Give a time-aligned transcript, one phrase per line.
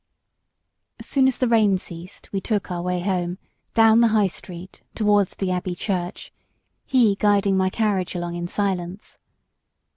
[0.99, 3.37] As soon as the rain ceased, we took our way home,
[3.75, 6.33] down the High Street, towards the Abbey church
[6.87, 9.19] he guiding my carriage along in silence.